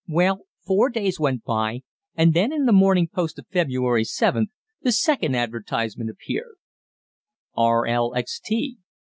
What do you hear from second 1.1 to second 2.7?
went by, and then in